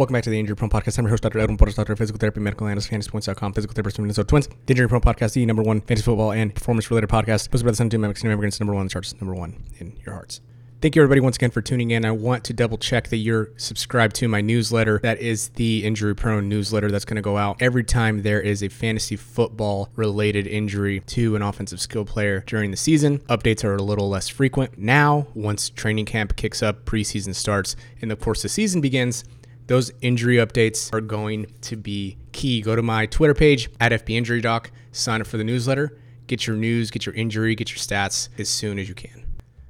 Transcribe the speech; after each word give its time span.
Welcome 0.00 0.14
back 0.14 0.24
to 0.24 0.30
the 0.30 0.40
Injury 0.40 0.56
Prone 0.56 0.70
Podcast. 0.70 0.96
I'm 0.96 1.04
your 1.04 1.10
host, 1.10 1.22
Dr. 1.22 1.40
Edwin 1.40 1.58
Doctor 1.58 1.92
of 1.92 1.98
Physical 1.98 2.18
Therapy, 2.18 2.40
Medical 2.40 2.66
Analyst, 2.66 2.90
FantasyPoints.com, 2.90 3.52
Physical 3.52 3.74
Therapist 3.74 3.96
from 3.96 4.06
Minnesota 4.06 4.28
Twins. 4.28 4.48
The 4.64 4.72
Injury 4.72 4.88
Prone 4.88 5.02
Podcast, 5.02 5.34
the 5.34 5.44
number 5.44 5.62
one 5.62 5.82
fantasy 5.82 6.06
football 6.06 6.32
and 6.32 6.54
performance-related 6.54 7.10
podcast, 7.10 7.50
hosted 7.50 7.64
by 7.64 7.72
the 7.72 7.76
Sun 7.76 7.90
Team 7.90 8.00
Mexican 8.00 8.30
Immigrants, 8.30 8.58
number 8.60 8.72
one 8.72 8.80
in 8.80 8.86
the 8.86 8.92
charts, 8.92 9.14
number 9.20 9.34
one 9.34 9.62
in 9.76 9.98
your 10.02 10.14
hearts. 10.14 10.40
Thank 10.80 10.96
you, 10.96 11.02
everybody, 11.02 11.20
once 11.20 11.36
again 11.36 11.50
for 11.50 11.60
tuning 11.60 11.90
in. 11.90 12.06
I 12.06 12.12
want 12.12 12.44
to 12.44 12.54
double 12.54 12.78
check 12.78 13.08
that 13.08 13.18
you're 13.18 13.50
subscribed 13.58 14.16
to 14.16 14.28
my 14.28 14.40
newsletter. 14.40 15.00
That 15.02 15.20
is 15.20 15.50
the 15.50 15.84
Injury 15.84 16.14
Prone 16.14 16.48
newsletter 16.48 16.90
that's 16.90 17.04
going 17.04 17.16
to 17.16 17.20
go 17.20 17.36
out 17.36 17.60
every 17.60 17.84
time 17.84 18.22
there 18.22 18.40
is 18.40 18.62
a 18.62 18.70
fantasy 18.70 19.16
football 19.16 19.90
related 19.96 20.46
injury 20.46 21.00
to 21.08 21.36
an 21.36 21.42
offensive 21.42 21.78
skill 21.78 22.06
player 22.06 22.42
during 22.46 22.70
the 22.70 22.78
season. 22.78 23.18
Updates 23.28 23.64
are 23.64 23.76
a 23.76 23.82
little 23.82 24.08
less 24.08 24.30
frequent 24.30 24.78
now. 24.78 25.26
Once 25.34 25.68
training 25.68 26.06
camp 26.06 26.36
kicks 26.36 26.62
up, 26.62 26.86
preseason 26.86 27.34
starts, 27.34 27.76
and 28.00 28.10
of 28.10 28.18
course 28.18 28.40
the 28.40 28.48
season 28.48 28.80
begins, 28.80 29.24
those 29.70 29.92
injury 30.00 30.38
updates 30.38 30.92
are 30.92 31.00
going 31.00 31.46
to 31.60 31.76
be 31.76 32.18
key. 32.32 32.60
Go 32.60 32.74
to 32.74 32.82
my 32.82 33.06
Twitter 33.06 33.34
page 33.34 33.70
at 33.78 33.92
FB 33.92 34.16
Injury 34.16 34.40
Doc, 34.40 34.72
sign 34.90 35.20
up 35.20 35.28
for 35.28 35.36
the 35.36 35.44
newsletter, 35.44 35.96
get 36.26 36.44
your 36.44 36.56
news, 36.56 36.90
get 36.90 37.06
your 37.06 37.14
injury, 37.14 37.54
get 37.54 37.70
your 37.70 37.78
stats 37.78 38.30
as 38.36 38.48
soon 38.48 38.80
as 38.80 38.88
you 38.88 38.96
can. 38.96 39.24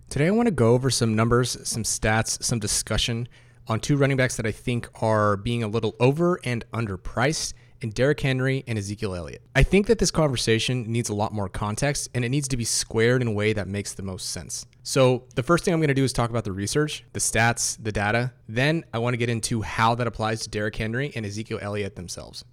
Today, 0.08 0.28
I 0.28 0.30
want 0.30 0.46
to 0.46 0.52
go 0.52 0.72
over 0.72 0.88
some 0.88 1.14
numbers, 1.14 1.54
some 1.68 1.82
stats, 1.82 2.42
some 2.42 2.58
discussion 2.58 3.28
on 3.68 3.78
two 3.78 3.98
running 3.98 4.16
backs 4.16 4.38
that 4.38 4.46
I 4.46 4.52
think 4.52 4.88
are 5.02 5.36
being 5.36 5.62
a 5.62 5.68
little 5.68 5.94
over 6.00 6.40
and 6.44 6.64
underpriced 6.72 7.52
in 7.80 7.90
Derrick 7.90 8.20
Henry 8.20 8.64
and 8.66 8.78
Ezekiel 8.78 9.14
Elliott. 9.14 9.42
I 9.54 9.62
think 9.62 9.86
that 9.86 9.98
this 9.98 10.10
conversation 10.10 10.90
needs 10.90 11.08
a 11.08 11.14
lot 11.14 11.32
more 11.32 11.48
context 11.48 12.08
and 12.14 12.24
it 12.24 12.28
needs 12.28 12.48
to 12.48 12.56
be 12.56 12.64
squared 12.64 13.22
in 13.22 13.28
a 13.28 13.32
way 13.32 13.52
that 13.52 13.68
makes 13.68 13.94
the 13.94 14.02
most 14.02 14.30
sense. 14.30 14.66
So, 14.82 15.24
the 15.34 15.42
first 15.42 15.64
thing 15.64 15.74
I'm 15.74 15.80
going 15.80 15.88
to 15.88 15.94
do 15.94 16.04
is 16.04 16.12
talk 16.12 16.30
about 16.30 16.44
the 16.44 16.52
research, 16.52 17.04
the 17.12 17.20
stats, 17.20 17.76
the 17.82 17.92
data. 17.92 18.32
Then, 18.48 18.84
I 18.94 18.98
want 18.98 19.14
to 19.14 19.18
get 19.18 19.28
into 19.28 19.62
how 19.62 19.94
that 19.96 20.06
applies 20.06 20.40
to 20.42 20.50
Derrick 20.50 20.76
Henry 20.76 21.12
and 21.14 21.26
Ezekiel 21.26 21.58
Elliott 21.60 21.96
themselves. 21.96 22.44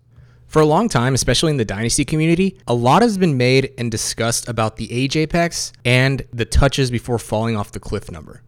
For 0.48 0.62
a 0.62 0.66
long 0.66 0.88
time, 0.88 1.14
especially 1.14 1.52
in 1.52 1.58
the 1.58 1.66
dynasty 1.66 2.06
community, 2.06 2.58
a 2.68 2.74
lot 2.74 3.02
has 3.02 3.18
been 3.18 3.36
made 3.36 3.74
and 3.78 3.92
discussed 3.92 4.48
about 4.48 4.78
the 4.78 4.92
age 4.92 5.18
apex 5.18 5.74
and 5.84 6.26
the 6.32 6.46
touches 6.46 6.90
before 6.90 7.20
falling 7.20 7.58
off 7.58 7.74
the 7.74 7.82
cliff 7.82 8.10
number. 8.10 8.44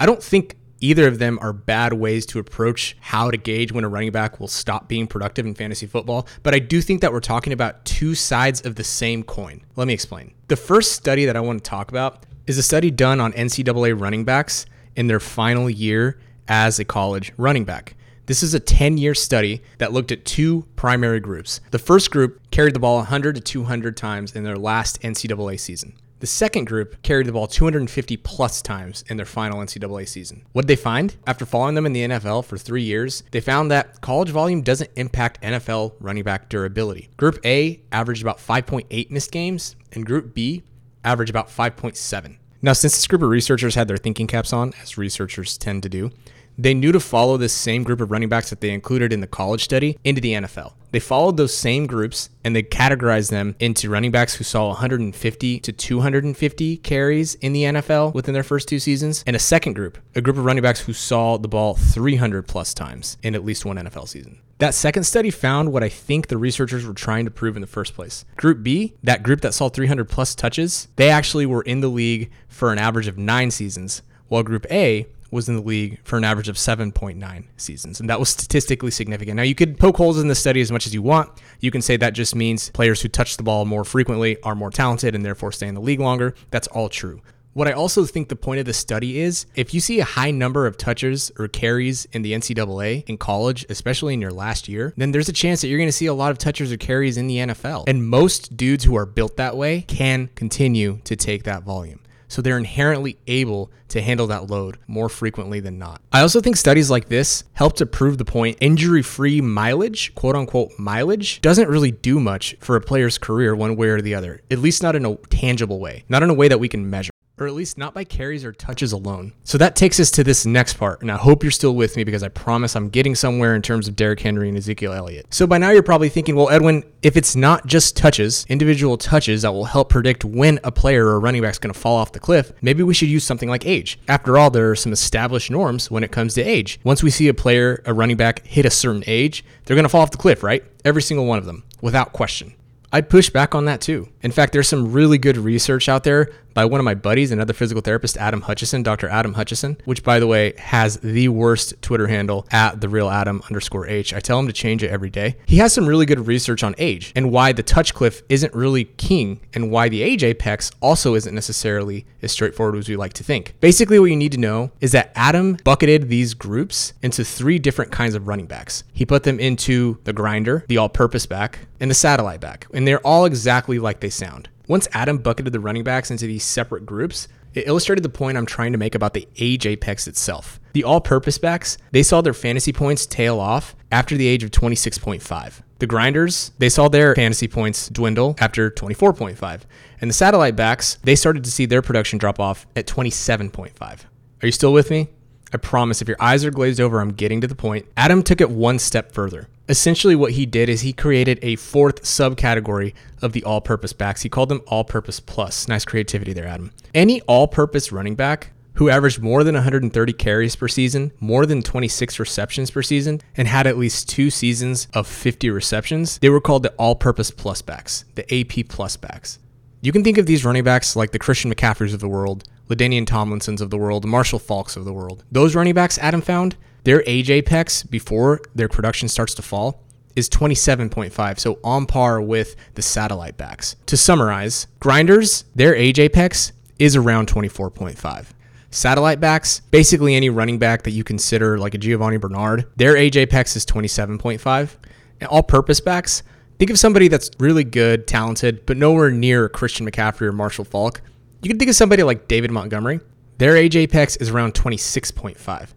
I 0.00 0.06
don't 0.06 0.22
think 0.22 0.56
either 0.80 1.08
of 1.08 1.18
them 1.18 1.38
are 1.40 1.52
bad 1.52 1.92
ways 1.92 2.26
to 2.26 2.38
approach 2.38 2.96
how 3.00 3.30
to 3.30 3.36
gauge 3.36 3.72
when 3.72 3.84
a 3.84 3.88
running 3.88 4.12
back 4.12 4.40
will 4.40 4.48
stop 4.48 4.88
being 4.88 5.06
productive 5.06 5.46
in 5.46 5.54
fantasy 5.54 5.86
football, 5.86 6.26
but 6.42 6.54
I 6.54 6.58
do 6.58 6.80
think 6.80 7.00
that 7.00 7.12
we're 7.12 7.20
talking 7.20 7.52
about 7.52 7.84
two 7.84 8.14
sides 8.14 8.60
of 8.62 8.74
the 8.76 8.84
same 8.84 9.22
coin. 9.22 9.62
Let 9.76 9.86
me 9.86 9.94
explain. 9.94 10.34
The 10.48 10.56
first 10.56 10.92
study 10.92 11.24
that 11.24 11.36
I 11.36 11.40
want 11.40 11.62
to 11.62 11.68
talk 11.68 11.90
about 11.90 12.24
is 12.46 12.58
a 12.58 12.62
study 12.62 12.90
done 12.90 13.20
on 13.20 13.32
NCAA 13.32 13.98
running 13.98 14.24
backs 14.24 14.66
in 14.94 15.06
their 15.06 15.20
final 15.20 15.68
year 15.68 16.18
as 16.48 16.78
a 16.78 16.84
college 16.84 17.32
running 17.36 17.64
back. 17.64 17.96
This 18.26 18.42
is 18.42 18.54
a 18.54 18.60
10 18.60 18.98
year 18.98 19.14
study 19.14 19.62
that 19.78 19.92
looked 19.92 20.10
at 20.10 20.24
two 20.24 20.66
primary 20.74 21.20
groups. 21.20 21.60
The 21.70 21.78
first 21.78 22.10
group 22.10 22.40
carried 22.50 22.74
the 22.74 22.80
ball 22.80 22.96
100 22.96 23.36
to 23.36 23.40
200 23.40 23.96
times 23.96 24.34
in 24.34 24.42
their 24.42 24.56
last 24.56 25.00
NCAA 25.02 25.60
season. 25.60 25.94
The 26.18 26.26
second 26.26 26.64
group 26.64 27.02
carried 27.02 27.26
the 27.26 27.32
ball 27.32 27.46
250 27.46 28.16
plus 28.16 28.62
times 28.62 29.04
in 29.08 29.18
their 29.18 29.26
final 29.26 29.60
NCAA 29.60 30.08
season. 30.08 30.46
What 30.52 30.62
did 30.62 30.68
they 30.68 30.82
find? 30.82 31.14
After 31.26 31.44
following 31.44 31.74
them 31.74 31.84
in 31.84 31.92
the 31.92 32.08
NFL 32.08 32.46
for 32.46 32.56
three 32.56 32.82
years, 32.82 33.22
they 33.32 33.40
found 33.40 33.70
that 33.70 34.00
college 34.00 34.30
volume 34.30 34.62
doesn't 34.62 34.90
impact 34.96 35.42
NFL 35.42 35.92
running 36.00 36.24
back 36.24 36.48
durability. 36.48 37.10
Group 37.18 37.38
A 37.44 37.82
averaged 37.92 38.22
about 38.22 38.38
5.8 38.38 39.10
missed 39.10 39.30
games, 39.30 39.76
and 39.92 40.06
Group 40.06 40.32
B 40.32 40.62
averaged 41.04 41.28
about 41.28 41.48
5.7. 41.48 42.38
Now, 42.62 42.72
since 42.72 42.94
this 42.94 43.06
group 43.06 43.20
of 43.20 43.28
researchers 43.28 43.74
had 43.74 43.86
their 43.86 43.98
thinking 43.98 44.26
caps 44.26 44.54
on, 44.54 44.72
as 44.80 44.96
researchers 44.96 45.58
tend 45.58 45.82
to 45.82 45.90
do, 45.90 46.10
they 46.56 46.72
knew 46.72 46.92
to 46.92 47.00
follow 47.00 47.36
this 47.36 47.52
same 47.52 47.82
group 47.82 48.00
of 48.00 48.10
running 48.10 48.30
backs 48.30 48.48
that 48.48 48.62
they 48.62 48.70
included 48.70 49.12
in 49.12 49.20
the 49.20 49.26
college 49.26 49.62
study 49.62 49.98
into 50.02 50.22
the 50.22 50.32
NFL. 50.32 50.72
They 50.96 51.00
followed 51.00 51.36
those 51.36 51.54
same 51.54 51.86
groups 51.86 52.30
and 52.42 52.56
they 52.56 52.62
categorized 52.62 53.28
them 53.28 53.54
into 53.60 53.90
running 53.90 54.12
backs 54.12 54.36
who 54.36 54.44
saw 54.44 54.68
150 54.68 55.60
to 55.60 55.70
250 55.70 56.76
carries 56.78 57.34
in 57.34 57.52
the 57.52 57.64
NFL 57.64 58.14
within 58.14 58.32
their 58.32 58.42
first 58.42 58.66
two 58.66 58.78
seasons, 58.78 59.22
and 59.26 59.36
a 59.36 59.38
second 59.38 59.74
group, 59.74 59.98
a 60.14 60.22
group 60.22 60.38
of 60.38 60.46
running 60.46 60.62
backs 60.62 60.80
who 60.80 60.94
saw 60.94 61.36
the 61.36 61.48
ball 61.48 61.74
300 61.74 62.48
plus 62.48 62.72
times 62.72 63.18
in 63.22 63.34
at 63.34 63.44
least 63.44 63.66
one 63.66 63.76
NFL 63.76 64.08
season. 64.08 64.40
That 64.56 64.72
second 64.72 65.04
study 65.04 65.30
found 65.30 65.70
what 65.70 65.82
I 65.82 65.90
think 65.90 66.28
the 66.28 66.38
researchers 66.38 66.86
were 66.86 66.94
trying 66.94 67.26
to 67.26 67.30
prove 67.30 67.56
in 67.56 67.60
the 67.60 67.66
first 67.66 67.92
place. 67.92 68.24
Group 68.36 68.62
B, 68.62 68.94
that 69.02 69.22
group 69.22 69.42
that 69.42 69.52
saw 69.52 69.68
300 69.68 70.08
plus 70.08 70.34
touches, 70.34 70.88
they 70.96 71.10
actually 71.10 71.44
were 71.44 71.60
in 71.60 71.80
the 71.80 71.90
league 71.90 72.30
for 72.48 72.72
an 72.72 72.78
average 72.78 73.06
of 73.06 73.18
nine 73.18 73.50
seasons, 73.50 74.00
while 74.28 74.42
Group 74.42 74.64
A, 74.70 75.08
was 75.30 75.48
in 75.48 75.56
the 75.56 75.62
league 75.62 75.98
for 76.04 76.16
an 76.16 76.24
average 76.24 76.48
of 76.48 76.56
7.9 76.56 77.44
seasons. 77.56 78.00
And 78.00 78.08
that 78.08 78.20
was 78.20 78.28
statistically 78.28 78.90
significant. 78.90 79.36
Now, 79.36 79.42
you 79.42 79.54
could 79.54 79.78
poke 79.78 79.96
holes 79.96 80.20
in 80.20 80.28
the 80.28 80.34
study 80.34 80.60
as 80.60 80.72
much 80.72 80.86
as 80.86 80.94
you 80.94 81.02
want. 81.02 81.30
You 81.60 81.70
can 81.70 81.82
say 81.82 81.96
that 81.96 82.10
just 82.10 82.34
means 82.34 82.70
players 82.70 83.02
who 83.02 83.08
touch 83.08 83.36
the 83.36 83.42
ball 83.42 83.64
more 83.64 83.84
frequently 83.84 84.40
are 84.42 84.54
more 84.54 84.70
talented 84.70 85.14
and 85.14 85.24
therefore 85.24 85.52
stay 85.52 85.68
in 85.68 85.74
the 85.74 85.80
league 85.80 86.00
longer. 86.00 86.34
That's 86.50 86.68
all 86.68 86.88
true. 86.88 87.20
What 87.56 87.68
I 87.68 87.72
also 87.72 88.04
think 88.04 88.28
the 88.28 88.36
point 88.36 88.60
of 88.60 88.66
the 88.66 88.74
study 88.74 89.18
is 89.18 89.46
if 89.54 89.72
you 89.72 89.80
see 89.80 89.98
a 89.98 90.04
high 90.04 90.30
number 90.30 90.66
of 90.66 90.76
touches 90.76 91.32
or 91.38 91.48
carries 91.48 92.04
in 92.12 92.20
the 92.20 92.34
NCAA 92.34 93.04
in 93.06 93.16
college, 93.16 93.64
especially 93.70 94.12
in 94.12 94.20
your 94.20 94.30
last 94.30 94.68
year, 94.68 94.92
then 94.98 95.10
there's 95.10 95.30
a 95.30 95.32
chance 95.32 95.62
that 95.62 95.68
you're 95.68 95.78
going 95.78 95.88
to 95.88 95.92
see 95.92 96.04
a 96.04 96.12
lot 96.12 96.30
of 96.30 96.36
touches 96.36 96.70
or 96.70 96.76
carries 96.76 97.16
in 97.16 97.28
the 97.28 97.38
NFL. 97.38 97.84
And 97.86 98.06
most 98.06 98.58
dudes 98.58 98.84
who 98.84 98.94
are 98.94 99.06
built 99.06 99.38
that 99.38 99.56
way 99.56 99.86
can 99.88 100.28
continue 100.34 101.00
to 101.04 101.16
take 101.16 101.44
that 101.44 101.62
volume 101.62 102.00
so 102.36 102.42
they're 102.42 102.58
inherently 102.58 103.16
able 103.26 103.70
to 103.88 104.02
handle 104.02 104.26
that 104.26 104.50
load 104.50 104.76
more 104.86 105.08
frequently 105.08 105.58
than 105.58 105.78
not. 105.78 106.02
I 106.12 106.20
also 106.20 106.42
think 106.42 106.58
studies 106.58 106.90
like 106.90 107.08
this 107.08 107.44
help 107.54 107.76
to 107.76 107.86
prove 107.86 108.18
the 108.18 108.26
point 108.26 108.58
injury 108.60 109.00
free 109.00 109.40
mileage, 109.40 110.14
quote 110.14 110.36
unquote 110.36 110.72
mileage, 110.78 111.40
doesn't 111.40 111.70
really 111.70 111.92
do 111.92 112.20
much 112.20 112.54
for 112.60 112.76
a 112.76 112.80
player's 112.82 113.16
career 113.16 113.56
one 113.56 113.74
way 113.74 113.88
or 113.88 114.02
the 114.02 114.14
other, 114.14 114.42
at 114.50 114.58
least 114.58 114.82
not 114.82 114.94
in 114.94 115.06
a 115.06 115.16
tangible 115.30 115.80
way, 115.80 116.04
not 116.10 116.22
in 116.22 116.28
a 116.28 116.34
way 116.34 116.46
that 116.46 116.60
we 116.60 116.68
can 116.68 116.90
measure 116.90 117.10
or 117.38 117.46
at 117.46 117.54
least 117.54 117.76
not 117.76 117.94
by 117.94 118.04
carries 118.04 118.44
or 118.44 118.52
touches 118.52 118.92
alone. 118.92 119.32
So 119.44 119.58
that 119.58 119.76
takes 119.76 120.00
us 120.00 120.10
to 120.12 120.24
this 120.24 120.46
next 120.46 120.74
part, 120.74 121.02
and 121.02 121.10
I 121.10 121.16
hope 121.16 121.42
you're 121.42 121.50
still 121.50 121.74
with 121.74 121.96
me 121.96 122.04
because 122.04 122.22
I 122.22 122.28
promise 122.28 122.74
I'm 122.74 122.88
getting 122.88 123.14
somewhere 123.14 123.54
in 123.54 123.62
terms 123.62 123.88
of 123.88 123.96
Derrick 123.96 124.20
Henry 124.20 124.48
and 124.48 124.56
Ezekiel 124.56 124.92
Elliott. 124.92 125.26
So 125.30 125.46
by 125.46 125.58
now 125.58 125.70
you're 125.70 125.82
probably 125.82 126.08
thinking, 126.08 126.34
well, 126.36 126.50
Edwin, 126.50 126.84
if 127.02 127.16
it's 127.16 127.36
not 127.36 127.66
just 127.66 127.96
touches, 127.96 128.46
individual 128.48 128.96
touches 128.96 129.42
that 129.42 129.52
will 129.52 129.66
help 129.66 129.88
predict 129.90 130.24
when 130.24 130.58
a 130.64 130.72
player 130.72 131.06
or 131.06 131.20
running 131.20 131.42
back 131.42 131.52
is 131.52 131.58
going 131.58 131.72
to 131.72 131.78
fall 131.78 131.96
off 131.96 132.12
the 132.12 132.20
cliff, 132.20 132.52
maybe 132.62 132.82
we 132.82 132.94
should 132.94 133.08
use 133.08 133.24
something 133.24 133.48
like 133.48 133.66
age. 133.66 133.98
After 134.08 134.38
all, 134.38 134.50
there 134.50 134.70
are 134.70 134.76
some 134.76 134.92
established 134.92 135.50
norms 135.50 135.90
when 135.90 136.04
it 136.04 136.12
comes 136.12 136.34
to 136.34 136.42
age. 136.42 136.80
Once 136.84 137.02
we 137.02 137.10
see 137.10 137.28
a 137.28 137.34
player, 137.34 137.82
a 137.84 137.92
running 137.92 138.16
back, 138.16 138.46
hit 138.46 138.64
a 138.64 138.70
certain 138.70 139.04
age, 139.06 139.44
they're 139.64 139.76
going 139.76 139.84
to 139.84 139.88
fall 139.88 140.02
off 140.02 140.10
the 140.10 140.16
cliff, 140.16 140.42
right? 140.42 140.64
Every 140.84 141.02
single 141.02 141.26
one 141.26 141.38
of 141.38 141.44
them, 141.44 141.64
without 141.80 142.12
question. 142.12 142.54
I'd 142.92 143.10
push 143.10 143.28
back 143.28 143.54
on 143.54 143.64
that 143.66 143.80
too. 143.80 144.08
In 144.26 144.32
fact, 144.32 144.52
there's 144.52 144.66
some 144.66 144.90
really 144.90 145.18
good 145.18 145.36
research 145.36 145.88
out 145.88 146.02
there 146.02 146.32
by 146.52 146.64
one 146.64 146.80
of 146.80 146.84
my 146.84 146.94
buddies, 146.94 147.30
another 147.30 147.52
physical 147.52 147.80
therapist, 147.80 148.16
Adam 148.16 148.40
Hutchison, 148.40 148.82
Dr. 148.82 149.08
Adam 149.08 149.34
Hutchison, 149.34 149.76
which 149.84 150.02
by 150.02 150.18
the 150.18 150.26
way 150.26 150.54
has 150.56 150.96
the 150.96 151.28
worst 151.28 151.74
Twitter 151.80 152.08
handle 152.08 152.44
at 152.50 152.80
the 152.80 152.88
real 152.88 153.08
Adam 153.08 153.40
underscore 153.46 153.86
H. 153.86 154.12
I 154.12 154.18
tell 154.18 154.40
him 154.40 154.48
to 154.48 154.52
change 154.52 154.82
it 154.82 154.90
every 154.90 155.10
day. 155.10 155.36
He 155.46 155.58
has 155.58 155.72
some 155.72 155.86
really 155.86 156.06
good 156.06 156.26
research 156.26 156.64
on 156.64 156.74
age 156.78 157.12
and 157.14 157.30
why 157.30 157.52
the 157.52 157.62
touch 157.62 157.94
cliff 157.94 158.22
isn't 158.28 158.52
really 158.52 158.86
king 158.96 159.38
and 159.54 159.70
why 159.70 159.88
the 159.88 160.02
age 160.02 160.24
apex 160.24 160.72
also 160.80 161.14
isn't 161.14 161.34
necessarily 161.34 162.04
as 162.22 162.32
straightforward 162.32 162.74
as 162.76 162.88
we 162.88 162.96
like 162.96 163.12
to 163.12 163.22
think. 163.22 163.54
Basically, 163.60 164.00
what 164.00 164.06
you 164.06 164.16
need 164.16 164.32
to 164.32 164.38
know 164.38 164.72
is 164.80 164.90
that 164.92 165.12
Adam 165.14 165.58
bucketed 165.62 166.08
these 166.08 166.32
groups 166.34 166.94
into 167.02 167.22
three 167.22 167.60
different 167.60 167.92
kinds 167.92 168.16
of 168.16 168.26
running 168.26 168.46
backs. 168.46 168.82
He 168.92 169.04
put 169.04 169.22
them 169.22 169.38
into 169.38 169.98
the 170.02 170.12
grinder, 170.14 170.64
the 170.66 170.78
all 170.78 170.88
purpose 170.88 171.26
back, 171.26 171.60
and 171.80 171.90
the 171.90 171.94
satellite 171.94 172.40
back, 172.40 172.66
and 172.72 172.88
they're 172.88 173.06
all 173.06 173.26
exactly 173.26 173.78
like 173.78 174.00
they 174.00 174.08
sound. 174.16 174.48
Once 174.68 174.88
Adam 174.92 175.18
bucketed 175.18 175.52
the 175.52 175.60
running 175.60 175.84
backs 175.84 176.10
into 176.10 176.26
these 176.26 176.42
separate 176.42 176.84
groups, 176.84 177.28
it 177.54 177.66
illustrated 177.66 178.02
the 178.02 178.08
point 178.08 178.36
I'm 178.36 178.46
trying 178.46 178.72
to 178.72 178.78
make 178.78 178.94
about 178.94 179.14
the 179.14 179.28
age 179.38 179.66
apex 179.66 180.06
itself. 180.06 180.60
The 180.72 180.84
all 180.84 181.00
purpose 181.00 181.38
backs, 181.38 181.78
they 181.90 182.02
saw 182.02 182.20
their 182.20 182.34
fantasy 182.34 182.72
points 182.72 183.06
tail 183.06 183.40
off 183.40 183.74
after 183.90 184.16
the 184.16 184.26
age 184.26 184.44
of 184.44 184.50
26.5. 184.50 185.62
The 185.78 185.86
grinders, 185.86 186.52
they 186.58 186.68
saw 186.68 186.88
their 186.88 187.14
fantasy 187.14 187.48
points 187.48 187.88
dwindle 187.88 188.34
after 188.38 188.70
24.5. 188.70 189.62
And 190.00 190.10
the 190.10 190.14
satellite 190.14 190.56
backs, 190.56 190.98
they 191.02 191.16
started 191.16 191.44
to 191.44 191.50
see 191.50 191.66
their 191.66 191.82
production 191.82 192.18
drop 192.18 192.40
off 192.40 192.66
at 192.76 192.86
27.5. 192.86 193.80
Are 193.80 194.46
you 194.46 194.52
still 194.52 194.72
with 194.72 194.90
me? 194.90 195.08
I 195.52 195.58
promise 195.58 196.02
if 196.02 196.08
your 196.08 196.16
eyes 196.20 196.44
are 196.44 196.50
glazed 196.50 196.80
over, 196.80 197.00
I'm 197.00 197.12
getting 197.12 197.40
to 197.40 197.46
the 197.46 197.54
point. 197.54 197.86
Adam 197.96 198.22
took 198.22 198.40
it 198.40 198.50
one 198.50 198.78
step 198.78 199.12
further. 199.12 199.48
Essentially, 199.68 200.14
what 200.14 200.32
he 200.32 200.46
did 200.46 200.68
is 200.68 200.80
he 200.80 200.92
created 200.92 201.38
a 201.42 201.56
fourth 201.56 202.02
subcategory 202.02 202.94
of 203.22 203.32
the 203.32 203.42
all 203.44 203.60
purpose 203.60 203.92
backs. 203.92 204.22
He 204.22 204.28
called 204.28 204.48
them 204.48 204.62
all 204.66 204.84
purpose 204.84 205.18
plus. 205.18 205.66
Nice 205.66 205.84
creativity 205.84 206.32
there, 206.32 206.46
Adam. 206.46 206.72
Any 206.94 207.20
all 207.22 207.48
purpose 207.48 207.90
running 207.90 208.14
back 208.14 208.52
who 208.74 208.90
averaged 208.90 209.20
more 209.20 209.42
than 209.42 209.54
130 209.54 210.12
carries 210.12 210.54
per 210.54 210.68
season, 210.68 211.10
more 211.18 211.46
than 211.46 211.62
26 211.62 212.18
receptions 212.18 212.70
per 212.70 212.82
season, 212.82 213.20
and 213.36 213.48
had 213.48 213.66
at 213.66 213.78
least 213.78 214.08
two 214.08 214.30
seasons 214.30 214.86
of 214.92 215.06
50 215.06 215.50
receptions, 215.50 216.18
they 216.18 216.28
were 216.28 216.40
called 216.40 216.62
the 216.62 216.72
all 216.72 216.94
purpose 216.94 217.30
plus 217.30 217.62
backs, 217.62 218.04
the 218.14 218.40
AP 218.40 218.68
plus 218.68 218.96
backs. 218.96 219.38
You 219.80 219.92
can 219.92 220.04
think 220.04 220.18
of 220.18 220.26
these 220.26 220.44
running 220.44 220.64
backs 220.64 220.94
like 220.94 221.12
the 221.12 221.18
Christian 221.18 221.52
McCaffreys 221.52 221.94
of 221.94 222.00
the 222.00 222.08
world, 222.08 222.44
LaDainian 222.68 223.06
Tomlinsons 223.06 223.60
of 223.60 223.70
the 223.70 223.78
world, 223.78 224.04
Marshall 224.04 224.40
Faulks 224.40 224.76
of 224.76 224.84
the 224.84 224.92
world. 224.92 225.24
Those 225.30 225.54
running 225.54 225.74
backs 225.74 225.98
Adam 225.98 226.20
found, 226.20 226.56
their 226.84 227.02
age 227.06 227.30
apex 227.30 227.82
before 227.82 228.40
their 228.54 228.68
production 228.68 229.08
starts 229.08 229.34
to 229.34 229.42
fall 229.42 229.82
is 230.14 230.28
27.5, 230.30 231.38
so 231.38 231.58
on 231.62 231.86
par 231.86 232.20
with 232.20 232.56
the 232.74 232.82
satellite 232.82 233.36
backs. 233.36 233.76
To 233.86 233.96
summarize, 233.96 234.66
grinders, 234.80 235.44
their 235.54 235.74
age 235.74 235.98
apex 235.98 236.52
is 236.78 236.96
around 236.96 237.28
24.5. 237.28 238.26
Satellite 238.70 239.20
backs, 239.20 239.60
basically 239.70 240.14
any 240.14 240.28
running 240.28 240.58
back 240.58 240.82
that 240.82 240.90
you 240.90 241.04
consider 241.04 241.58
like 241.58 241.74
a 241.74 241.78
Giovani 241.78 242.18
Bernard, 242.18 242.66
their 242.76 242.96
age 242.96 243.16
apex 243.16 243.56
is 243.56 243.64
27.5. 243.64 244.76
And 245.20 245.28
all 245.28 245.42
purpose 245.42 245.80
backs, 245.80 246.22
think 246.58 246.70
of 246.70 246.78
somebody 246.78 247.08
that's 247.08 247.30
really 247.38 247.64
good, 247.64 248.06
talented, 248.06 248.66
but 248.66 248.76
nowhere 248.76 249.10
near 249.10 249.48
Christian 249.48 249.90
McCaffrey 249.90 250.22
or 250.22 250.32
Marshall 250.32 250.64
Faulk. 250.64 251.00
You 251.42 251.48
can 251.48 251.58
think 251.58 251.68
of 251.68 251.76
somebody 251.76 252.02
like 252.02 252.28
David 252.28 252.50
Montgomery. 252.50 253.00
Their 253.38 253.56
age 253.56 253.76
apex 253.76 254.16
is 254.16 254.30
around 254.30 254.54
26.5. 254.54 255.68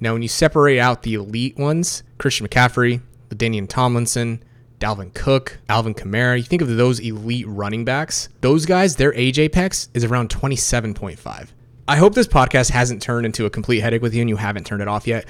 Now, 0.00 0.12
when 0.12 0.22
you 0.22 0.28
separate 0.28 0.78
out 0.78 1.02
the 1.02 1.14
elite 1.14 1.58
ones, 1.58 2.02
Christian 2.18 2.46
McCaffrey, 2.46 3.00
LaDainian 3.30 3.68
Tomlinson, 3.68 4.42
Dalvin 4.78 5.12
Cook, 5.14 5.58
Alvin 5.68 5.94
Kamara, 5.94 6.36
you 6.36 6.42
think 6.42 6.62
of 6.62 6.76
those 6.76 6.98
elite 7.00 7.46
running 7.48 7.84
backs, 7.84 8.28
those 8.40 8.66
guys, 8.66 8.96
their 8.96 9.14
age 9.14 9.38
apex 9.38 9.88
is 9.94 10.04
around 10.04 10.28
27.5. 10.28 11.48
I 11.88 11.96
hope 11.96 12.14
this 12.14 12.28
podcast 12.28 12.70
hasn't 12.70 13.02
turned 13.02 13.26
into 13.26 13.44
a 13.44 13.50
complete 13.50 13.80
headache 13.80 14.02
with 14.02 14.14
you 14.14 14.22
and 14.22 14.30
you 14.30 14.36
haven't 14.36 14.66
turned 14.66 14.82
it 14.82 14.88
off 14.88 15.06
yet. 15.06 15.26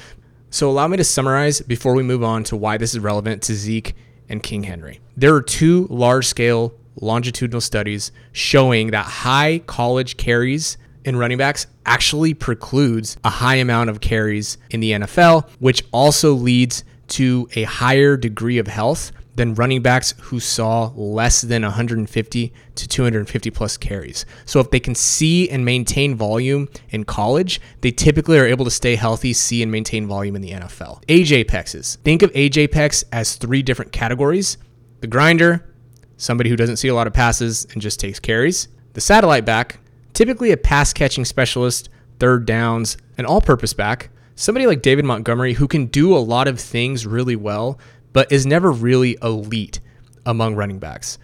So 0.50 0.70
allow 0.70 0.86
me 0.86 0.98
to 0.98 1.04
summarize 1.04 1.60
before 1.62 1.94
we 1.94 2.02
move 2.02 2.22
on 2.22 2.44
to 2.44 2.56
why 2.56 2.76
this 2.76 2.92
is 2.92 3.00
relevant 3.00 3.42
to 3.44 3.54
Zeke 3.54 3.94
and 4.28 4.42
King 4.42 4.64
Henry. 4.64 5.00
There 5.16 5.34
are 5.34 5.42
two 5.42 5.86
large 5.90 6.26
scale 6.26 6.74
longitudinal 7.00 7.60
studies 7.60 8.12
showing 8.32 8.90
that 8.90 9.04
high 9.04 9.60
college 9.66 10.16
carries 10.16 10.76
in 11.04 11.16
running 11.16 11.38
backs 11.38 11.66
actually 11.86 12.34
precludes 12.34 13.16
a 13.24 13.30
high 13.30 13.56
amount 13.56 13.90
of 13.90 14.00
carries 14.00 14.58
in 14.70 14.80
the 14.80 14.92
NFL, 14.92 15.48
which 15.58 15.82
also 15.92 16.32
leads 16.32 16.84
to 17.08 17.48
a 17.56 17.64
higher 17.64 18.16
degree 18.16 18.58
of 18.58 18.68
health 18.68 19.12
than 19.34 19.54
running 19.54 19.80
backs 19.80 20.14
who 20.20 20.38
saw 20.38 20.92
less 20.94 21.40
than 21.40 21.62
150 21.62 22.52
to 22.74 22.88
250 22.88 23.50
plus 23.50 23.76
carries. 23.76 24.26
So 24.44 24.60
if 24.60 24.70
they 24.70 24.80
can 24.80 24.94
see 24.94 25.48
and 25.48 25.64
maintain 25.64 26.14
volume 26.14 26.68
in 26.90 27.04
college, 27.04 27.60
they 27.80 27.90
typically 27.90 28.38
are 28.38 28.46
able 28.46 28.64
to 28.66 28.70
stay 28.70 28.94
healthy, 28.94 29.32
see 29.32 29.62
and 29.62 29.72
maintain 29.72 30.06
volume 30.06 30.36
in 30.36 30.42
the 30.42 30.50
NFL. 30.50 31.02
Age 31.08 31.32
apexes. 31.32 31.96
Think 32.04 32.22
of 32.22 32.30
age 32.34 32.58
apex 32.58 33.04
as 33.10 33.36
three 33.36 33.62
different 33.62 33.92
categories. 33.92 34.58
The 35.00 35.06
grinder, 35.06 35.71
somebody 36.22 36.48
who 36.48 36.56
doesn't 36.56 36.76
see 36.76 36.86
a 36.86 36.94
lot 36.94 37.08
of 37.08 37.12
passes 37.12 37.66
and 37.72 37.82
just 37.82 37.98
takes 37.98 38.20
carries. 38.20 38.68
The 38.92 39.00
satellite 39.00 39.44
back, 39.44 39.80
typically 40.12 40.52
a 40.52 40.56
pass 40.56 40.92
catching 40.92 41.24
specialist, 41.24 41.88
third 42.20 42.46
downs, 42.46 42.96
an 43.18 43.26
all 43.26 43.40
purpose 43.40 43.74
back, 43.74 44.08
somebody 44.36 44.68
like 44.68 44.82
David 44.82 45.04
Montgomery 45.04 45.54
who 45.54 45.66
can 45.66 45.86
do 45.86 46.16
a 46.16 46.18
lot 46.18 46.46
of 46.46 46.60
things 46.60 47.08
really 47.08 47.34
well, 47.34 47.76
but 48.12 48.30
is 48.30 48.46
never 48.46 48.70
really 48.70 49.18
elite 49.20 49.80
among 50.24 50.54
running 50.54 50.78
backs. 50.78 51.18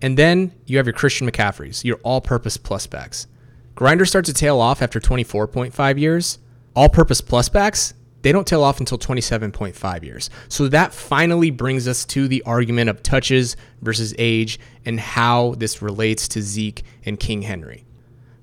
And 0.00 0.16
then 0.16 0.52
you 0.66 0.76
have 0.76 0.86
your 0.86 0.92
Christian 0.92 1.28
McCaffreys, 1.28 1.82
your 1.82 1.96
all 2.04 2.20
purpose 2.20 2.56
plus 2.56 2.86
backs. 2.86 3.26
Grinder 3.74 4.04
starts 4.04 4.28
to 4.28 4.34
tail 4.34 4.60
off 4.60 4.82
after 4.82 5.00
24.5 5.00 5.98
years. 5.98 6.38
All 6.76 6.88
purpose 6.88 7.20
plus 7.20 7.48
backs, 7.48 7.94
they 8.24 8.32
don't 8.32 8.46
tail 8.46 8.62
off 8.62 8.80
until 8.80 8.96
27.5 8.96 10.02
years. 10.02 10.30
So 10.48 10.66
that 10.68 10.94
finally 10.94 11.50
brings 11.50 11.86
us 11.86 12.06
to 12.06 12.26
the 12.26 12.42
argument 12.44 12.88
of 12.88 13.02
touches 13.02 13.54
versus 13.82 14.14
age 14.16 14.58
and 14.86 14.98
how 14.98 15.56
this 15.58 15.82
relates 15.82 16.26
to 16.28 16.40
Zeke 16.40 16.84
and 17.04 17.20
King 17.20 17.42
Henry. 17.42 17.84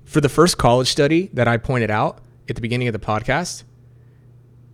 For 0.04 0.20
the 0.20 0.28
first 0.28 0.56
college 0.56 0.86
study 0.86 1.30
that 1.32 1.48
I 1.48 1.56
pointed 1.56 1.90
out 1.90 2.20
at 2.48 2.54
the 2.54 2.62
beginning 2.62 2.86
of 2.86 2.92
the 2.92 3.00
podcast, 3.00 3.64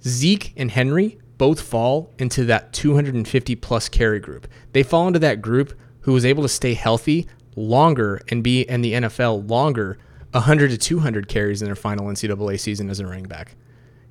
Zeke 0.02 0.52
and 0.58 0.70
Henry 0.70 1.18
both 1.38 1.62
fall 1.62 2.12
into 2.18 2.44
that 2.44 2.74
250 2.74 3.56
plus 3.56 3.88
carry 3.88 4.20
group. 4.20 4.46
They 4.72 4.82
fall 4.82 5.06
into 5.06 5.20
that 5.20 5.40
group 5.40 5.72
who 6.00 6.12
was 6.12 6.26
able 6.26 6.42
to 6.42 6.50
stay 6.50 6.74
healthy 6.74 7.26
longer 7.56 8.20
and 8.28 8.44
be 8.44 8.60
in 8.60 8.82
the 8.82 8.92
NFL 8.92 9.48
longer, 9.48 9.96
100 10.32 10.68
to 10.68 10.76
200 10.76 11.28
carries 11.28 11.62
in 11.62 11.66
their 11.66 11.74
final 11.74 12.08
NCAA 12.08 12.60
season 12.60 12.90
as 12.90 13.00
a 13.00 13.06
running 13.06 13.24
back. 13.24 13.54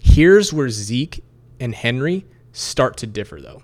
Here's 0.09 0.51
where 0.51 0.69
Zeke 0.69 1.23
and 1.59 1.75
Henry 1.75 2.25
start 2.51 2.97
to 2.97 3.07
differ, 3.07 3.39
though. 3.39 3.61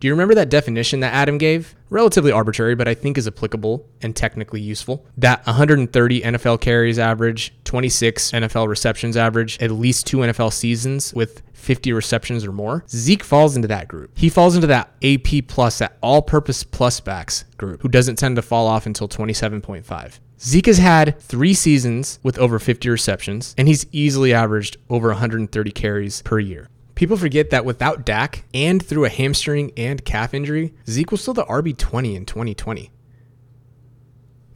Do 0.00 0.06
you 0.06 0.12
remember 0.12 0.34
that 0.34 0.48
definition 0.48 1.00
that 1.00 1.12
Adam 1.12 1.38
gave? 1.38 1.74
Relatively 1.90 2.30
arbitrary, 2.30 2.76
but 2.76 2.86
I 2.86 2.94
think 2.94 3.18
is 3.18 3.26
applicable 3.26 3.84
and 4.00 4.14
technically 4.14 4.60
useful. 4.60 5.04
That 5.16 5.44
130 5.46 6.20
NFL 6.20 6.60
carries 6.60 6.98
average, 6.98 7.52
26 7.64 8.30
NFL 8.30 8.68
receptions 8.68 9.16
average, 9.16 9.60
at 9.60 9.72
least 9.72 10.06
two 10.06 10.18
NFL 10.18 10.52
seasons 10.52 11.12
with 11.14 11.42
50 11.52 11.92
receptions 11.92 12.44
or 12.44 12.52
more. 12.52 12.84
Zeke 12.88 13.24
falls 13.24 13.56
into 13.56 13.66
that 13.68 13.88
group. 13.88 14.16
He 14.16 14.28
falls 14.28 14.54
into 14.54 14.68
that 14.68 14.94
AP 15.02 15.48
plus, 15.48 15.78
that 15.78 15.98
all 16.00 16.22
purpose 16.22 16.62
plus 16.62 17.00
backs 17.00 17.44
group, 17.56 17.82
who 17.82 17.88
doesn't 17.88 18.16
tend 18.16 18.36
to 18.36 18.42
fall 18.42 18.68
off 18.68 18.86
until 18.86 19.08
27.5. 19.08 20.20
Zeke 20.40 20.66
has 20.66 20.78
had 20.78 21.18
three 21.20 21.54
seasons 21.54 22.20
with 22.22 22.38
over 22.38 22.60
50 22.60 22.88
receptions, 22.88 23.56
and 23.58 23.66
he's 23.66 23.86
easily 23.90 24.32
averaged 24.32 24.76
over 24.88 25.08
130 25.08 25.70
carries 25.72 26.22
per 26.22 26.38
year. 26.38 26.68
People 26.98 27.16
forget 27.16 27.50
that 27.50 27.64
without 27.64 28.04
Dak 28.04 28.42
and 28.52 28.84
through 28.84 29.04
a 29.04 29.08
hamstring 29.08 29.70
and 29.76 30.04
calf 30.04 30.34
injury, 30.34 30.74
Zeke 30.90 31.12
was 31.12 31.20
still 31.20 31.32
the 31.32 31.44
RB20 31.44 32.16
in 32.16 32.26
2020. 32.26 32.90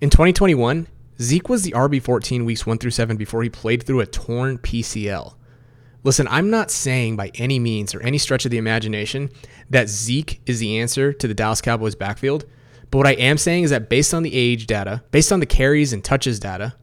In 0.01 0.11
2021, 0.11 0.89
Zeke 1.21 1.49
was 1.49 1.63
the 1.63 1.71
RB14 1.71 2.45
weeks 2.45 2.67
1 2.67 2.79
through 2.79 2.91
7 2.91 3.17
before 3.17 3.45
he 3.45 3.49
played 3.49 3.85
through 3.85 4.01
a 4.01 4.07
torn 4.07 4.59
PCL. 4.59 5.37
Listen, 6.03 6.27
I'm 6.27 6.51
not 6.51 6.73
saying 6.73 7.15
by 7.15 7.31
any 7.37 7.61
means 7.61 7.95
or 7.95 8.01
any 8.01 8.19
stretch 8.19 8.45
of 8.45 8.51
the 8.51 8.59
imagination 8.59 9.31
that 9.71 9.89
Zeke 9.89 10.41
is 10.45 10.59
the 10.59 10.81
answer 10.81 11.13
to 11.13 11.29
the 11.29 11.35
Dallas 11.35 11.61
Cowboys 11.61 11.95
backfield. 11.95 12.45
But 12.91 12.99
what 12.99 13.07
I 13.07 13.13
am 13.13 13.39
saying 13.39 13.63
is 13.63 13.71
that 13.71 13.89
based 13.89 14.13
on 14.13 14.25
the 14.25 14.35
age 14.35 14.67
data, 14.67 15.05
based 15.13 15.31
on 15.31 15.39
the 15.39 15.47
carries 15.47 15.93
and 15.93 16.03
touches 16.03 16.41
data, 16.41 16.75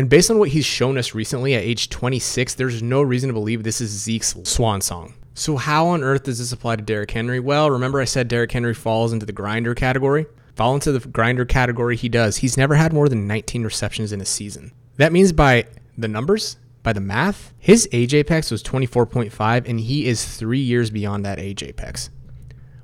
and 0.00 0.08
based 0.08 0.30
on 0.30 0.38
what 0.38 0.48
he's 0.48 0.64
shown 0.64 0.96
us 0.96 1.14
recently 1.14 1.52
at 1.52 1.62
age 1.62 1.90
26, 1.90 2.54
there's 2.54 2.82
no 2.82 3.02
reason 3.02 3.28
to 3.28 3.34
believe 3.34 3.64
this 3.64 3.82
is 3.82 3.90
Zeke's 3.90 4.34
swan 4.44 4.80
song. 4.80 5.12
So, 5.34 5.58
how 5.58 5.88
on 5.88 6.02
earth 6.02 6.22
does 6.22 6.38
this 6.38 6.52
apply 6.52 6.76
to 6.76 6.82
Derrick 6.82 7.10
Henry? 7.10 7.38
Well, 7.38 7.70
remember 7.70 8.00
I 8.00 8.06
said 8.06 8.26
Derrick 8.26 8.50
Henry 8.50 8.72
falls 8.72 9.12
into 9.12 9.26
the 9.26 9.32
grinder 9.34 9.74
category? 9.74 10.24
Fall 10.56 10.72
into 10.72 10.90
the 10.90 11.06
grinder 11.06 11.44
category, 11.44 11.96
he 11.96 12.08
does. 12.08 12.38
He's 12.38 12.56
never 12.56 12.76
had 12.76 12.94
more 12.94 13.10
than 13.10 13.26
19 13.26 13.62
receptions 13.62 14.10
in 14.10 14.22
a 14.22 14.24
season. 14.24 14.72
That 14.96 15.12
means 15.12 15.32
by 15.32 15.66
the 15.98 16.08
numbers, 16.08 16.56
by 16.82 16.94
the 16.94 17.02
math, 17.02 17.52
his 17.58 17.86
age 17.92 18.14
apex 18.14 18.50
was 18.50 18.62
24.5, 18.62 19.68
and 19.68 19.80
he 19.80 20.06
is 20.06 20.24
three 20.24 20.60
years 20.60 20.88
beyond 20.88 21.26
that 21.26 21.38
age 21.38 21.62
apex. 21.62 22.08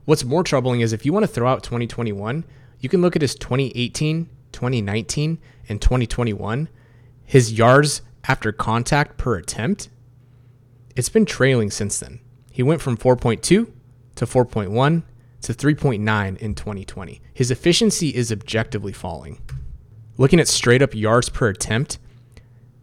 What's 0.05 0.23
more 0.23 0.45
troubling 0.45 0.83
is 0.83 0.93
if 0.93 1.07
you 1.07 1.15
want 1.15 1.25
to 1.25 1.33
throw 1.33 1.49
out 1.49 1.63
2021, 1.63 2.45
you 2.81 2.91
can 2.91 3.01
look 3.01 3.17
at 3.17 3.23
his 3.23 3.35
2018, 3.37 4.29
2019, 4.53 5.39
and 5.71 5.81
2021 5.81 6.69
his 7.27 7.53
yards 7.53 8.03
after 8.25 8.53
contact 8.53 9.19
per 9.19 9.37
attempt, 9.37 9.89
it's 10.95 11.09
been 11.09 11.27
trailing 11.27 11.71
since 11.71 11.99
then. 11.99 12.21
He 12.51 12.63
went 12.63 12.81
from 12.81 12.97
4.2 12.97 13.43
to 13.43 13.71
4.1 14.17 15.03
to 15.43 15.53
3.9 15.53 16.37
in 16.39 16.55
2020. 16.55 17.21
His 17.35 17.51
efficiency 17.51 18.09
is 18.09 18.33
objectively 18.33 18.93
falling. 18.93 19.41
Looking 20.17 20.41
at 20.41 20.49
straight 20.49 20.81
up 20.81 20.95
yards 20.95 21.29
per 21.29 21.49
attempt, 21.49 21.99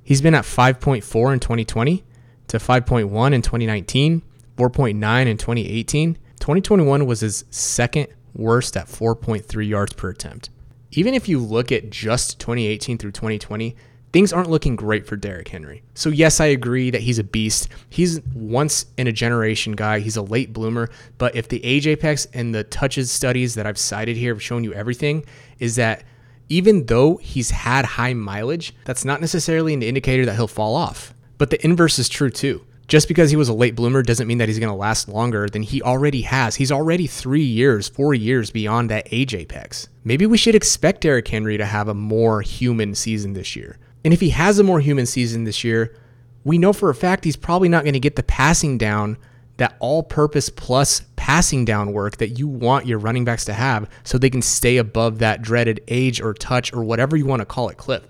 he's 0.03 0.21
been 0.21 0.35
at 0.35 0.45
5.4 0.45 1.33
in 1.33 1.39
2020 1.39 2.03
to 2.47 2.57
5.1 2.57 3.33
in 3.33 3.41
2019, 3.41 4.21
4.9 4.55 5.25
in 5.25 5.37
2018. 5.37 6.13
2021 6.39 7.05
was 7.05 7.21
his 7.21 7.45
second 7.49 8.07
worst 8.35 8.77
at 8.77 8.87
4.3 8.87 9.67
yards 9.67 9.93
per 9.93 10.09
attempt. 10.09 10.49
Even 10.91 11.15
if 11.15 11.27
you 11.27 11.39
look 11.39 11.71
at 11.71 11.89
just 11.89 12.39
2018 12.39 12.99
through 12.99 13.11
2020, 13.11 13.75
things 14.13 14.31
aren't 14.31 14.49
looking 14.49 14.75
great 14.75 15.07
for 15.07 15.15
Derrick 15.15 15.47
Henry. 15.47 15.83
So, 15.95 16.09
yes, 16.09 16.39
I 16.39 16.45
agree 16.45 16.91
that 16.91 17.01
he's 17.01 17.19
a 17.19 17.23
beast. 17.23 17.67
He's 17.89 18.21
once 18.33 18.85
in 18.97 19.07
a 19.07 19.11
generation 19.11 19.73
guy. 19.73 19.99
He's 19.99 20.15
a 20.15 20.21
late 20.21 20.53
bloomer. 20.53 20.89
But 21.17 21.35
if 21.35 21.49
the 21.49 21.63
age 21.65 21.87
apex 21.87 22.27
and 22.33 22.53
the 22.53 22.63
touches 22.63 23.11
studies 23.11 23.55
that 23.55 23.65
I've 23.65 23.77
cited 23.77 24.15
here 24.15 24.33
have 24.33 24.41
shown 24.41 24.63
you 24.63 24.71
everything, 24.73 25.25
is 25.59 25.75
that 25.77 26.03
even 26.47 26.85
though 26.85 27.17
he's 27.17 27.49
had 27.49 27.85
high 27.85 28.13
mileage, 28.13 28.75
that's 28.85 29.03
not 29.03 29.19
necessarily 29.19 29.73
an 29.73 29.81
indicator 29.81 30.25
that 30.25 30.35
he'll 30.35 30.47
fall 30.47 30.75
off. 30.75 31.15
But 31.39 31.49
the 31.49 31.63
inverse 31.65 31.97
is 31.97 32.07
true 32.07 32.29
too. 32.29 32.63
Just 32.87 33.07
because 33.07 33.31
he 33.31 33.37
was 33.37 33.49
a 33.49 33.53
late 33.53 33.75
bloomer 33.75 34.03
doesn't 34.03 34.27
mean 34.27 34.37
that 34.37 34.49
he's 34.49 34.59
going 34.59 34.69
to 34.69 34.75
last 34.75 35.07
longer 35.07 35.47
than 35.47 35.63
he 35.63 35.81
already 35.81 36.21
has. 36.23 36.55
He's 36.55 36.71
already 36.71 37.07
three 37.07 37.43
years, 37.43 37.87
four 37.87 38.13
years 38.13 38.51
beyond 38.51 38.89
that 38.89 39.07
age 39.09 39.33
apex. 39.33 39.87
Maybe 40.03 40.25
we 40.27 40.37
should 40.37 40.53
expect 40.53 41.01
Derrick 41.01 41.27
Henry 41.27 41.57
to 41.57 41.65
have 41.65 41.87
a 41.87 41.93
more 41.93 42.41
human 42.41 42.93
season 42.93 43.33
this 43.33 43.55
year. 43.55 43.79
And 44.03 44.13
if 44.13 44.19
he 44.19 44.29
has 44.29 44.59
a 44.59 44.63
more 44.63 44.79
human 44.79 45.05
season 45.05 45.43
this 45.43 45.63
year, 45.63 45.95
we 46.43 46.57
know 46.57 46.73
for 46.73 46.89
a 46.89 46.95
fact 46.95 47.23
he's 47.23 47.37
probably 47.37 47.69
not 47.69 47.83
going 47.83 47.93
to 47.93 47.99
get 47.99 48.15
the 48.15 48.23
passing 48.23 48.77
down, 48.77 49.17
that 49.57 49.75
all 49.79 50.03
purpose 50.03 50.49
plus 50.49 51.03
passing 51.15 51.63
down 51.63 51.93
work 51.93 52.17
that 52.17 52.39
you 52.39 52.47
want 52.47 52.87
your 52.87 52.97
running 52.97 53.23
backs 53.23 53.45
to 53.45 53.53
have 53.53 53.89
so 54.03 54.17
they 54.17 54.29
can 54.29 54.41
stay 54.41 54.77
above 54.77 55.19
that 55.19 55.41
dreaded 55.41 55.81
age 55.87 56.19
or 56.19 56.33
touch 56.33 56.73
or 56.73 56.83
whatever 56.83 57.15
you 57.15 57.25
want 57.25 57.39
to 57.39 57.45
call 57.45 57.69
it 57.69 57.77
clip. 57.77 58.09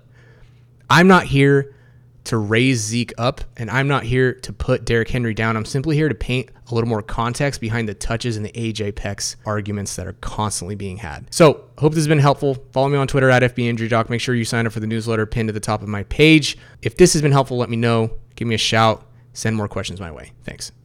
I'm 0.88 1.06
not 1.06 1.24
here 1.24 1.73
to 2.24 2.38
raise 2.38 2.80
Zeke 2.80 3.12
up, 3.18 3.42
and 3.56 3.70
I'm 3.70 3.88
not 3.88 4.04
here 4.04 4.34
to 4.34 4.52
put 4.52 4.84
Derrick 4.84 5.10
Henry 5.10 5.34
down. 5.34 5.56
I'm 5.56 5.64
simply 5.64 5.96
here 5.96 6.08
to 6.08 6.14
paint 6.14 6.50
a 6.70 6.74
little 6.74 6.88
more 6.88 7.02
context 7.02 7.60
behind 7.60 7.88
the 7.88 7.94
touches 7.94 8.36
and 8.36 8.44
the 8.44 8.52
age 8.54 8.80
apex 8.80 9.36
arguments 9.44 9.96
that 9.96 10.06
are 10.06 10.14
constantly 10.14 10.74
being 10.74 10.96
had. 10.98 11.32
So, 11.32 11.64
hope 11.78 11.92
this 11.92 12.00
has 12.00 12.08
been 12.08 12.18
helpful. 12.18 12.54
Follow 12.72 12.88
me 12.88 12.96
on 12.96 13.06
Twitter 13.06 13.30
at 13.30 13.42
FB 13.42 13.64
Injury 13.64 13.88
Doc. 13.88 14.08
Make 14.08 14.20
sure 14.20 14.34
you 14.34 14.44
sign 14.44 14.66
up 14.66 14.72
for 14.72 14.80
the 14.80 14.86
newsletter 14.86 15.26
pinned 15.26 15.48
at 15.48 15.54
the 15.54 15.60
top 15.60 15.82
of 15.82 15.88
my 15.88 16.04
page. 16.04 16.56
If 16.82 16.96
this 16.96 17.12
has 17.12 17.22
been 17.22 17.32
helpful, 17.32 17.56
let 17.56 17.68
me 17.68 17.76
know. 17.76 18.10
Give 18.36 18.48
me 18.48 18.54
a 18.54 18.58
shout. 18.58 19.06
Send 19.32 19.56
more 19.56 19.68
questions 19.68 20.00
my 20.00 20.10
way. 20.10 20.32
Thanks. 20.44 20.72